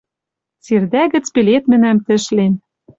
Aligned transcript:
Сирдӓ 0.65 1.03
гӹц 1.13 1.25
пеледмӹнӓм 1.33 1.97
тӹшлен. 2.05 2.53